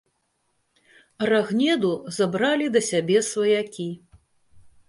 [1.31, 3.87] Рагнеду забралі да сябе сваякі.